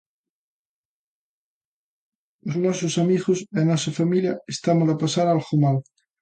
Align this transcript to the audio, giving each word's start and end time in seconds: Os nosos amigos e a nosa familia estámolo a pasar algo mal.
Os 2.49 2.55
nosos 2.65 2.93
amigos 3.03 3.37
e 3.55 3.57
a 3.63 3.67
nosa 3.71 3.91
familia 3.99 4.33
estámolo 4.53 4.91
a 4.93 4.99
pasar 5.03 5.27
algo 5.29 5.55
mal. 5.65 5.77